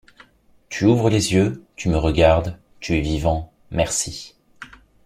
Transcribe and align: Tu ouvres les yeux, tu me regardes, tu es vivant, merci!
Tu 0.69 0.85
ouvres 0.87 1.11
les 1.11 1.33
yeux, 1.33 1.63
tu 1.75 1.87
me 1.87 1.95
regardes, 1.95 2.57
tu 2.79 2.97
es 2.97 3.01
vivant, 3.01 3.53
merci! 3.69 4.35